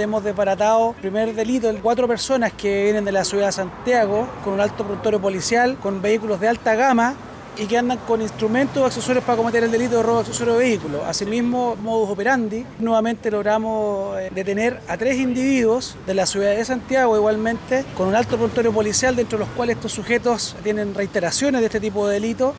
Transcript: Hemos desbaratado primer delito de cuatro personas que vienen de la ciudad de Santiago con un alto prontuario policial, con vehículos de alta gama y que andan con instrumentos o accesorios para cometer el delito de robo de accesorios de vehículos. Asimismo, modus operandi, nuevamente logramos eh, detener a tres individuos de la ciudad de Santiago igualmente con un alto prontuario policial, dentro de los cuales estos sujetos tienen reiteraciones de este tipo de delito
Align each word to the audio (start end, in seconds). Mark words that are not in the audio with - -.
Hemos 0.00 0.22
desbaratado 0.22 0.92
primer 1.00 1.34
delito 1.34 1.72
de 1.72 1.80
cuatro 1.80 2.06
personas 2.06 2.52
que 2.52 2.84
vienen 2.84 3.04
de 3.04 3.10
la 3.10 3.24
ciudad 3.24 3.46
de 3.46 3.52
Santiago 3.52 4.28
con 4.44 4.52
un 4.52 4.60
alto 4.60 4.86
prontuario 4.86 5.20
policial, 5.20 5.76
con 5.76 6.00
vehículos 6.00 6.38
de 6.38 6.46
alta 6.46 6.76
gama 6.76 7.16
y 7.56 7.66
que 7.66 7.76
andan 7.76 7.98
con 8.06 8.22
instrumentos 8.22 8.80
o 8.80 8.86
accesorios 8.86 9.24
para 9.24 9.36
cometer 9.36 9.64
el 9.64 9.72
delito 9.72 9.96
de 9.96 10.04
robo 10.04 10.18
de 10.18 10.20
accesorios 10.20 10.56
de 10.56 10.64
vehículos. 10.64 11.02
Asimismo, 11.04 11.74
modus 11.82 12.10
operandi, 12.10 12.64
nuevamente 12.78 13.28
logramos 13.28 14.16
eh, 14.20 14.30
detener 14.32 14.78
a 14.86 14.96
tres 14.96 15.16
individuos 15.16 15.96
de 16.06 16.14
la 16.14 16.26
ciudad 16.26 16.54
de 16.54 16.64
Santiago 16.64 17.16
igualmente 17.16 17.84
con 17.96 18.06
un 18.06 18.14
alto 18.14 18.36
prontuario 18.36 18.72
policial, 18.72 19.16
dentro 19.16 19.36
de 19.36 19.46
los 19.46 19.54
cuales 19.54 19.78
estos 19.78 19.90
sujetos 19.90 20.54
tienen 20.62 20.94
reiteraciones 20.94 21.60
de 21.60 21.66
este 21.66 21.80
tipo 21.80 22.06
de 22.06 22.14
delito 22.14 22.54